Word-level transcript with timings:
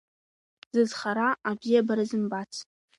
Зызхара 0.73 1.27
абзиабара 1.49 2.03
зымбац. 2.09 2.53